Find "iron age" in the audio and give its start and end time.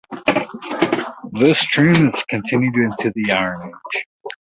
3.33-4.07